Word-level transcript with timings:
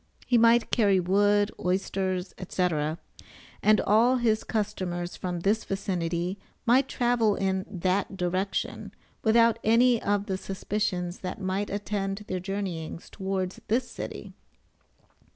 He 0.25 0.35
might 0.35 0.71
carry 0.71 0.99
wood, 0.99 1.51
oysters, 1.63 2.33
&c., 2.49 2.67
and 3.61 3.81
all 3.81 4.15
his 4.17 4.43
customers 4.43 5.15
from 5.15 5.41
this 5.41 5.63
vicinity 5.63 6.39
might 6.65 6.87
travel 6.87 7.35
in 7.35 7.67
that 7.69 8.17
direction 8.17 8.93
without 9.23 9.59
any 9.63 10.01
of 10.01 10.25
the 10.25 10.39
suspicions 10.39 11.19
that 11.19 11.39
might 11.39 11.69
attend 11.69 12.25
their 12.27 12.39
journeyings 12.39 13.11
towards 13.11 13.61
this 13.67 13.91
city. 13.91 14.33